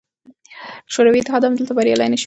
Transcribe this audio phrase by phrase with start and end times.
[0.93, 2.19] شوروي اتحاد هم دلته بریالی نه شو.